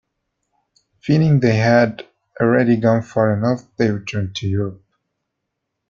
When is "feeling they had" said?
1.01-2.07